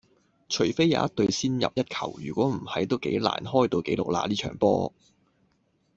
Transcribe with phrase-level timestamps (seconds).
[0.49, 4.91] 除非有一隊先入一球,如果唔係都幾難開到紀錄啦呢場波